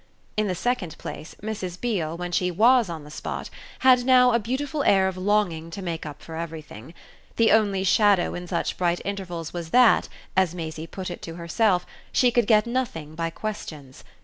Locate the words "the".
0.47-0.55, 3.03-3.11, 7.35-7.51